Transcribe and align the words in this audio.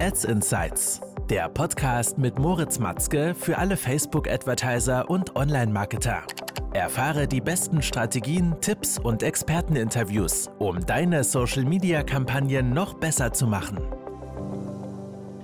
Ads 0.00 0.26
Insights, 0.26 1.00
der 1.28 1.48
Podcast 1.48 2.18
mit 2.18 2.38
Moritz 2.38 2.78
Matzke 2.78 3.34
für 3.34 3.58
alle 3.58 3.76
Facebook-Advertiser 3.76 5.10
und 5.10 5.34
Online-Marketer. 5.34 6.22
Erfahre 6.72 7.26
die 7.26 7.40
besten 7.40 7.82
Strategien, 7.82 8.54
Tipps 8.60 9.00
und 9.00 9.24
Experteninterviews, 9.24 10.50
um 10.60 10.86
deine 10.86 11.24
Social-Media-Kampagnen 11.24 12.72
noch 12.72 12.94
besser 12.94 13.32
zu 13.32 13.48
machen. 13.48 13.78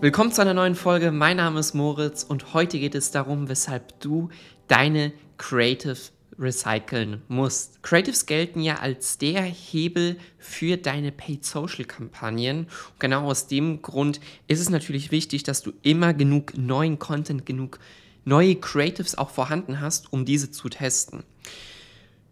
Willkommen 0.00 0.30
zu 0.30 0.42
einer 0.42 0.54
neuen 0.54 0.76
Folge. 0.76 1.10
Mein 1.10 1.38
Name 1.38 1.58
ist 1.58 1.74
Moritz 1.74 2.22
und 2.22 2.54
heute 2.54 2.78
geht 2.78 2.94
es 2.94 3.10
darum, 3.10 3.48
weshalb 3.48 3.98
du 3.98 4.28
deine 4.68 5.12
Creative 5.38 5.98
recyceln 6.38 7.22
musst. 7.28 7.82
Creatives 7.82 8.26
gelten 8.26 8.60
ja 8.60 8.76
als 8.76 9.18
der 9.18 9.42
Hebel 9.42 10.18
für 10.38 10.76
deine 10.76 11.12
Paid 11.12 11.44
Social 11.44 11.84
Kampagnen. 11.84 12.60
Und 12.60 13.00
genau 13.00 13.26
aus 13.26 13.46
dem 13.46 13.82
Grund 13.82 14.20
ist 14.46 14.60
es 14.60 14.70
natürlich 14.70 15.10
wichtig, 15.10 15.42
dass 15.42 15.62
du 15.62 15.72
immer 15.82 16.14
genug 16.14 16.56
neuen 16.56 16.98
Content, 16.98 17.46
genug 17.46 17.78
neue 18.24 18.56
Creatives 18.56 19.16
auch 19.16 19.30
vorhanden 19.30 19.80
hast, 19.80 20.12
um 20.12 20.24
diese 20.24 20.50
zu 20.50 20.68
testen. 20.68 21.22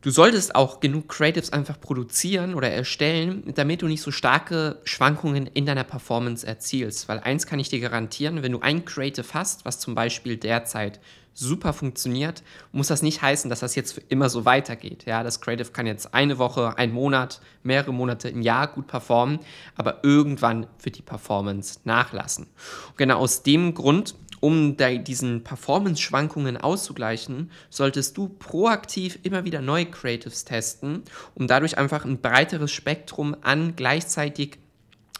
Du 0.04 0.10
solltest 0.10 0.54
auch 0.54 0.80
genug 0.80 1.08
Creatives 1.08 1.50
einfach 1.50 1.80
produzieren 1.80 2.54
oder 2.54 2.68
erstellen, 2.70 3.42
damit 3.54 3.80
du 3.80 3.86
nicht 3.86 4.02
so 4.02 4.10
starke 4.10 4.82
Schwankungen 4.84 5.46
in 5.46 5.64
deiner 5.64 5.82
Performance 5.82 6.46
erzielst. 6.46 7.08
Weil 7.08 7.20
eins 7.20 7.46
kann 7.46 7.58
ich 7.58 7.70
dir 7.70 7.80
garantieren, 7.80 8.42
wenn 8.42 8.52
du 8.52 8.60
ein 8.60 8.84
Creative 8.84 9.24
hast, 9.32 9.64
was 9.64 9.80
zum 9.80 9.94
Beispiel 9.94 10.36
derzeit 10.36 11.00
super 11.32 11.72
funktioniert, 11.72 12.42
muss 12.70 12.88
das 12.88 13.00
nicht 13.00 13.22
heißen, 13.22 13.48
dass 13.48 13.60
das 13.60 13.76
jetzt 13.76 13.92
für 13.94 14.02
immer 14.10 14.28
so 14.28 14.44
weitergeht. 14.44 15.06
Ja, 15.06 15.22
das 15.22 15.40
Creative 15.40 15.72
kann 15.72 15.86
jetzt 15.86 16.12
eine 16.12 16.36
Woche, 16.36 16.76
ein 16.76 16.92
Monat, 16.92 17.40
mehrere 17.62 17.94
Monate 17.94 18.28
im 18.28 18.42
Jahr 18.42 18.66
gut 18.66 18.86
performen, 18.86 19.38
aber 19.74 20.04
irgendwann 20.04 20.66
wird 20.82 20.98
die 20.98 21.02
Performance 21.02 21.80
nachlassen. 21.84 22.48
Und 22.88 22.98
genau 22.98 23.20
aus 23.20 23.42
dem 23.42 23.72
Grund 23.72 24.16
um 24.44 24.76
diesen 24.76 25.42
Performance-Schwankungen 25.42 26.58
auszugleichen, 26.58 27.50
solltest 27.70 28.18
du 28.18 28.28
proaktiv 28.28 29.18
immer 29.22 29.46
wieder 29.46 29.62
neue 29.62 29.86
Creatives 29.86 30.44
testen, 30.44 31.02
um 31.34 31.46
dadurch 31.46 31.78
einfach 31.78 32.04
ein 32.04 32.20
breiteres 32.20 32.70
Spektrum 32.70 33.34
an 33.40 33.74
gleichzeitig 33.74 34.58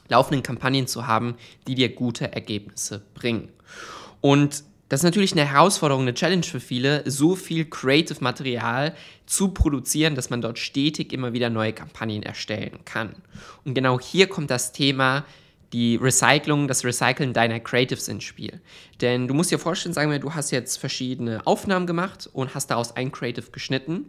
laufenden 0.08 0.42
Kampagnen 0.42 0.86
zu 0.86 1.06
haben, 1.06 1.36
die 1.66 1.74
dir 1.74 1.88
gute 1.88 2.34
Ergebnisse 2.34 3.00
bringen. 3.14 3.48
Und 4.20 4.62
das 4.90 5.00
ist 5.00 5.04
natürlich 5.04 5.32
eine 5.32 5.50
Herausforderung, 5.50 6.02
eine 6.02 6.12
Challenge 6.12 6.42
für 6.42 6.60
viele, 6.60 7.10
so 7.10 7.34
viel 7.34 7.64
Creative 7.64 8.22
Material 8.22 8.94
zu 9.24 9.48
produzieren, 9.48 10.16
dass 10.16 10.28
man 10.28 10.42
dort 10.42 10.58
stetig 10.58 11.14
immer 11.14 11.32
wieder 11.32 11.48
neue 11.48 11.72
Kampagnen 11.72 12.22
erstellen 12.24 12.80
kann. 12.84 13.14
Und 13.64 13.72
genau 13.72 13.98
hier 13.98 14.26
kommt 14.26 14.50
das 14.50 14.72
Thema 14.72 15.24
die 15.74 15.96
Recycling, 15.96 16.68
das 16.68 16.84
Recyceln 16.84 17.32
deiner 17.32 17.58
Creatives 17.58 18.06
ins 18.06 18.22
Spiel. 18.22 18.60
Denn 19.00 19.26
du 19.26 19.34
musst 19.34 19.50
dir 19.50 19.58
vorstellen, 19.58 19.92
sagen 19.92 20.08
wir, 20.08 20.20
du 20.20 20.32
hast 20.32 20.52
jetzt 20.52 20.76
verschiedene 20.76 21.44
Aufnahmen 21.48 21.88
gemacht 21.88 22.30
und 22.32 22.54
hast 22.54 22.68
daraus 22.68 22.94
ein 22.94 23.10
Creative 23.10 23.50
geschnitten. 23.50 24.08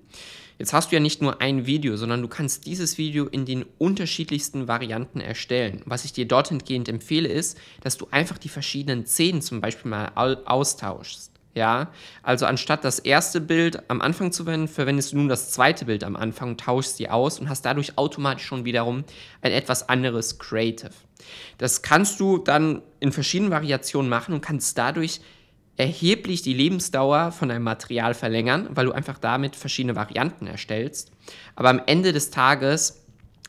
Jetzt 0.60 0.74
hast 0.74 0.92
du 0.92 0.96
ja 0.96 1.00
nicht 1.00 1.24
nur 1.24 1.42
ein 1.42 1.66
Video, 1.66 1.98
sondern 1.98 2.22
du 2.22 2.28
kannst 2.28 2.68
dieses 2.68 3.00
Video 3.00 3.26
in 3.26 3.46
den 3.46 3.66
unterschiedlichsten 3.80 4.68
Varianten 4.68 5.20
erstellen. 5.20 5.82
Was 5.86 6.06
ich 6.06 6.14
dir 6.14 6.28
dort 6.28 6.52
entgehend 6.52 6.88
empfehle, 6.88 7.30
ist, 7.30 7.58
dass 7.82 7.98
du 7.98 8.08
einfach 8.12 8.38
die 8.38 8.50
verschiedenen 8.50 9.08
Szenen 9.08 9.42
zum 9.42 9.60
Beispiel 9.60 9.90
mal 9.90 10.12
austauschst. 10.46 11.32
Ja, 11.56 11.90
also 12.22 12.46
anstatt 12.46 12.84
das 12.84 13.00
erste 13.00 13.40
Bild 13.40 13.90
am 13.90 14.02
Anfang 14.02 14.34
zu 14.34 14.44
verwenden, 14.44 14.68
verwendest 14.68 15.14
du 15.14 15.18
nun 15.18 15.30
das 15.30 15.52
zweite 15.52 15.86
Bild 15.86 16.04
am 16.04 16.18
Anfang, 16.18 16.58
tauschst 16.58 16.98
sie 16.98 17.10
aus 17.10 17.40
und 17.40 17.48
hast 17.48 17.64
dadurch 17.66 17.98
automatisch 17.98 18.46
schon 18.46 18.66
wiederum 18.66 19.06
ein 19.42 19.54
etwas 19.54 19.88
anderes 19.88 20.38
Creative. 20.38 20.92
Das 21.58 21.82
kannst 21.82 22.20
du 22.20 22.40
dann 22.40 22.82
in 23.00 23.14
verschiedenen 23.14 23.52
Variationen 23.52 24.10
machen 24.10 24.34
und 24.34 24.42
kannst 24.42 24.78
dadurch 24.78 25.22
erheblich 25.78 26.42
die 26.42 26.54
Lebensdauer 26.54 27.32
von 27.32 27.48
deinem 27.48 27.64
Material 27.64 28.14
verlängern, 28.14 28.68
weil 28.72 28.88
du 28.88 28.92
einfach 28.92 29.18
damit 29.18 29.56
verschiedene 29.56 29.96
Varianten 29.96 30.48
erstellst. 30.48 31.14
Aber 31.56 31.70
am 31.70 31.82
Ende 31.86 32.12
des 32.12 32.32
Tages 32.32 33.05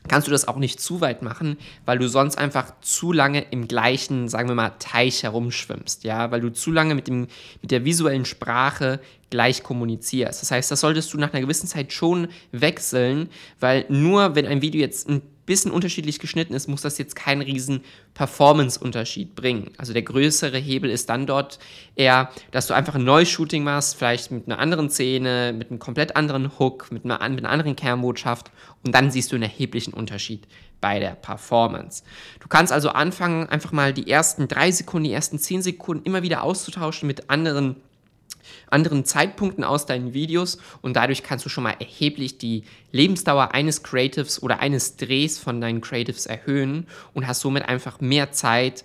kannst 0.09 0.27
du 0.27 0.33
das 0.33 0.49
auch 0.49 0.56
nicht 0.56 0.81
zu 0.81 1.00
weit 1.00 1.22
machen, 1.22 1.56
weil 1.84 1.99
du 1.99 2.09
sonst 2.09 2.39
einfach 2.39 2.72
zu 2.81 3.12
lange 3.12 3.44
im 3.50 3.69
gleichen, 3.69 4.28
sagen 4.28 4.49
wir 4.49 4.55
mal, 4.55 4.72
Teich 4.78 5.22
herumschwimmst, 5.22 6.05
ja, 6.05 6.31
weil 6.31 6.41
du 6.41 6.53
zu 6.53 6.72
lange 6.72 6.94
mit, 6.94 7.09
dem, 7.09 7.28
mit 7.62 7.71
der 7.71 7.84
visuellen 7.84 8.25
Sprache 8.25 9.00
gleich 9.31 9.62
kommunizierst. 9.62 10.43
Das 10.43 10.50
heißt, 10.50 10.71
das 10.71 10.81
solltest 10.81 11.12
du 11.12 11.19
nach 11.19 11.33
einer 11.33 11.41
gewissen 11.41 11.66
Zeit 11.66 11.93
schon 11.93 12.28
wechseln, 12.53 13.28
weil 13.61 13.84
nur 13.89 14.34
wenn 14.34 14.47
ein 14.47 14.62
Video 14.62 14.81
jetzt 14.81 15.09
ein 15.09 15.22
bisschen 15.47 15.71
unterschiedlich 15.71 16.19
geschnitten 16.19 16.55
ist, 16.55 16.69
muss 16.69 16.83
das 16.83 16.99
jetzt 16.99 17.17
keinen 17.17 17.41
riesen 17.41 17.83
Performance-Unterschied 18.15 19.34
bringen. 19.34 19.71
Also 19.79 19.93
der 19.93 20.03
größere 20.03 20.59
Hebel 20.59 20.91
ist 20.91 21.09
dann 21.09 21.27
dort 21.27 21.59
eher, 21.95 22.31
dass 22.51 22.67
du 22.67 22.75
einfach 22.75 22.97
ein 22.97 23.05
neues 23.05 23.31
Shooting 23.31 23.65
machst, 23.65 23.97
vielleicht 23.97 24.31
mit 24.31 24.47
einer 24.47 24.59
anderen 24.59 24.91
Szene, 24.91 25.55
mit 25.57 25.71
einem 25.71 25.79
komplett 25.79 26.17
anderen 26.17 26.59
Hook, 26.59 26.91
mit 26.91 27.05
einer, 27.05 27.27
mit 27.29 27.39
einer 27.39 27.51
anderen 27.51 27.77
Kernbotschaft 27.77 28.51
und 28.84 28.95
dann 28.95 29.11
siehst 29.11 29.33
du 29.33 29.37
einen 29.37 29.45
erheblichen 29.45 29.95
Unterschied 29.95 30.47
bei 30.81 30.99
der 30.99 31.15
Performance. 31.15 32.03
Du 32.41 32.49
kannst 32.49 32.73
also 32.73 32.91
anfangen, 32.91 33.49
einfach 33.49 33.73
mal 33.73 33.93
die 33.93 34.11
ersten 34.11 34.49
drei 34.49 34.71
Sekunden, 34.71 35.05
die 35.05 35.13
ersten 35.13 35.39
zehn 35.39 35.63
Sekunden 35.63 36.05
immer 36.05 36.23
wieder 36.23 36.43
auszutauschen 36.43 37.07
mit 37.07 37.31
anderen 37.31 37.77
anderen 38.69 39.05
Zeitpunkten 39.05 39.65
aus 39.65 39.87
deinen 39.87 40.15
Videos 40.15 40.59
und 40.83 40.94
dadurch 40.97 41.22
kannst 41.22 41.44
du 41.44 41.49
schon 41.49 41.65
mal 41.65 41.77
erheblich 41.78 42.39
die 42.39 42.65
Lebensdauer 42.93 43.55
eines 43.55 43.83
Creatives 43.83 44.43
oder 44.43 44.61
eines 44.61 44.97
Drehs 44.97 45.39
von 45.39 45.61
deinen 45.61 45.81
Creatives 45.81 46.27
erhöhen 46.27 46.87
und 47.15 47.27
hast 47.27 47.41
somit 47.41 47.69
einfach 47.69 48.00
mehr 48.00 48.33
Zeit, 48.33 48.84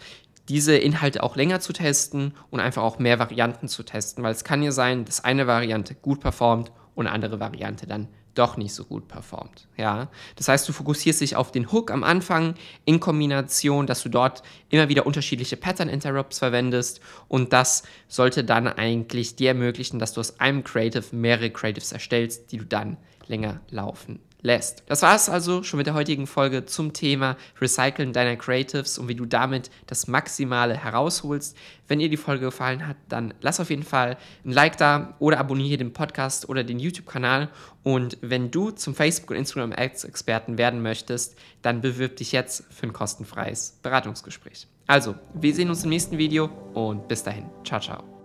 diese 0.50 0.76
Inhalte 0.76 1.24
auch 1.24 1.36
länger 1.36 1.60
zu 1.60 1.72
testen 1.72 2.34
und 2.50 2.60
einfach 2.60 2.84
auch 2.84 3.00
mehr 3.00 3.20
Varianten 3.20 3.68
zu 3.68 3.84
testen, 3.84 4.24
weil 4.24 4.34
es 4.34 4.44
kann 4.44 4.64
ja 4.64 4.72
sein, 4.72 5.06
dass 5.06 5.24
eine 5.24 5.48
Variante 5.48 5.96
gut 5.96 6.20
performt 6.20 6.72
und 6.96 7.08
eine 7.08 7.16
andere 7.16 7.40
Variante 7.40 7.88
dann 7.88 8.08
doch 8.36 8.58
nicht 8.58 8.74
so 8.74 8.86
gut 8.86 9.08
performt. 9.08 9.68
Ja? 9.78 10.10
Das 10.36 10.48
heißt, 10.48 10.68
du 10.68 10.74
fokussierst 10.74 11.22
dich 11.22 11.36
auf 11.36 11.52
den 11.52 11.72
Hook 11.72 11.92
am 11.92 12.04
Anfang 12.04 12.56
in 12.86 13.00
Kombination, 13.00 13.88
dass 13.88 14.04
du 14.04 14.10
dort 14.10 14.44
immer 14.70 14.90
wieder 14.90 15.06
unterschiedliche 15.06 15.58
Pattern 15.58 15.90
Interrupts 15.90 16.40
verwendest 16.40 17.02
und 17.28 17.54
das 17.54 17.84
sollte 18.08 18.44
dann 18.44 18.68
eigentlich 18.68 19.36
dir 19.36 19.50
ermöglichen, 19.50 20.00
dass 20.00 20.14
du 20.14 20.20
aus 20.20 20.40
einem 20.40 20.64
Creative 20.64 21.16
mehrere 21.16 21.50
Creatives 21.50 21.92
erstellst, 21.92 22.52
die 22.52 22.58
du 22.58 22.66
dann 22.66 22.98
länger 23.28 23.62
laufen 23.70 24.20
lässt. 24.42 24.84
Das 24.88 25.02
war 25.02 25.16
es 25.16 25.30
also 25.30 25.64
schon 25.64 25.78
mit 25.78 25.88
der 25.88 25.94
heutigen 25.94 26.28
Folge 26.28 26.66
zum 26.66 26.94
Thema 26.94 27.38
Recyceln 27.60 28.14
deiner 28.14 28.36
Creatives 28.36 28.98
und 28.98 29.08
wie 29.08 29.16
du 29.16 29.26
damit 29.26 29.70
das 29.88 30.08
Maximale 30.08 30.76
herausholst. 30.76 31.58
Wenn 31.88 32.00
dir 32.00 32.10
die 32.10 32.18
Folge 32.18 32.46
gefallen 32.46 32.88
hat, 32.88 32.98
dann 33.10 33.34
lass 33.42 33.60
auf 33.60 33.70
jeden 33.70 33.84
Fall 33.84 34.18
ein 34.46 34.52
Like 34.52 34.78
da 34.78 35.16
oder 35.20 35.40
abonniere 35.40 35.78
den 35.78 35.94
Podcast 35.94 36.50
oder 36.50 36.64
den 36.64 36.80
YouTube-Kanal. 36.80 37.50
Und 37.84 38.18
wenn 38.22 38.52
du 38.52 38.72
zum 38.72 38.96
Facebook- 38.96 39.32
und 39.32 39.38
Instagram-Ads-Experten 39.38 40.58
werden 40.58 40.82
möchtest, 40.82 41.36
dann 41.62 41.82
bewirb 41.82 42.16
dich 42.18 42.32
jetzt 42.32 42.64
für 42.70 42.88
ein 42.88 42.94
kostenfreies 42.94 43.80
Beratungsgespräch. 43.84 44.68
Also, 44.88 45.16
wir 45.34 45.54
sehen 45.54 45.70
uns 45.70 45.84
im 45.84 45.90
nächsten 45.90 46.18
Video 46.18 46.50
und 46.74 47.08
bis 47.08 47.24
dahin. 47.24 47.46
Ciao, 47.64 47.80
ciao. 47.80 48.21